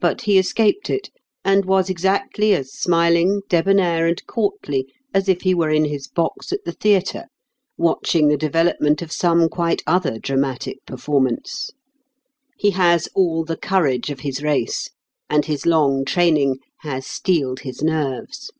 But 0.00 0.22
he 0.22 0.38
escaped 0.38 0.90
it, 0.90 1.08
and 1.44 1.64
was 1.64 1.88
exactly 1.88 2.52
as 2.52 2.72
smiling, 2.76 3.42
debonair 3.48 4.08
and 4.08 4.20
courtly 4.26 4.92
as 5.14 5.28
if 5.28 5.42
he 5.42 5.54
were 5.54 5.70
in 5.70 5.84
his 5.84 6.08
box 6.08 6.52
at 6.52 6.64
the 6.64 6.72
theatre 6.72 7.26
watching 7.76 8.26
the 8.26 8.36
development 8.36 9.02
of 9.02 9.12
some 9.12 9.48
quite 9.48 9.84
other 9.86 10.18
dramatic 10.18 10.84
performance. 10.84 11.70
He 12.56 12.70
has 12.70 13.08
all 13.14 13.44
the 13.44 13.56
courage 13.56 14.10
of 14.10 14.18
his 14.18 14.42
race, 14.42 14.90
and 15.30 15.44
his 15.44 15.64
long 15.64 16.04
training 16.04 16.58
has 16.82 17.06
steeled 17.06 17.60
his 17.60 17.80
nerves. 17.80 18.50